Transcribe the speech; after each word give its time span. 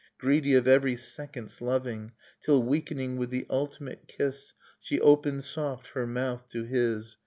Greedy 0.17 0.55
of 0.55 0.67
every 0.67 0.95
second's 0.95 1.61
loving; 1.61 2.13
Till, 2.43 2.63
weakening 2.63 3.17
with 3.17 3.29
the 3.29 3.45
ultimate 3.51 4.07
kiss. 4.07 4.53
She 4.79 4.99
opened 4.99 5.43
soft 5.43 5.89
her 5.89 6.07
mouth 6.07 6.49
to 6.49 6.63
his. 6.63 7.17